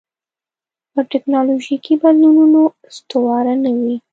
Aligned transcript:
پر 0.93 1.03
ټکنالوژیکي 1.13 1.93
بدلونونو 2.01 2.61
استواره 2.87 3.53
نه 3.63 3.71
وي. 3.79 3.95